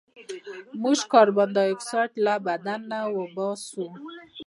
[0.81, 2.81] موږ کاربن ډای اکسایډ له بدن
[3.17, 3.85] وباسو